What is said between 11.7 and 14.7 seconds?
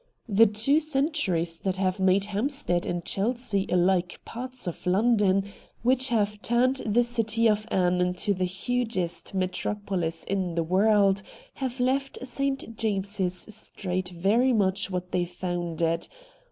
left St. James's Street very